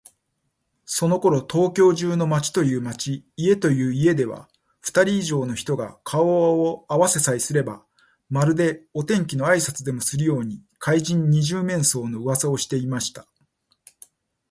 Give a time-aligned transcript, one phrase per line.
[0.87, 6.25] そのころ、東京中の町という町、家という家では、ふたり以上の人が顔
[6.59, 7.85] をあわせさえすれば、
[8.27, 13.27] まるでお天気のあいさつでもするように、怪人「二十面相」のうわさをしていました。